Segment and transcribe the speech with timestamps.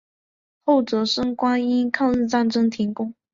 [0.65, 3.13] 后哲生馆因抗日战争停工。